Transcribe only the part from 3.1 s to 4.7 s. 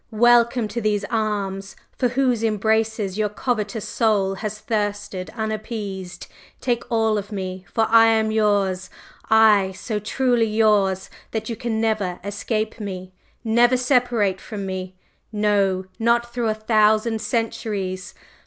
your covetous soul has